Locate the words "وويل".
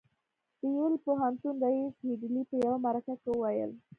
3.33-3.71